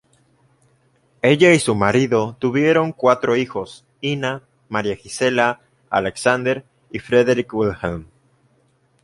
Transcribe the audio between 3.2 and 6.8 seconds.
hijos: Ina, Maria-Gisela, Alexander